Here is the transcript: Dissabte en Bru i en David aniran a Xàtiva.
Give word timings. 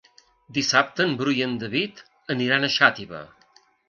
Dissabte 0.57 1.05
en 1.09 1.11
Bru 1.19 1.33
i 1.39 1.43
en 1.47 1.53
David 1.63 2.01
aniran 2.37 2.65
a 2.65 2.71
Xàtiva. 2.77 3.21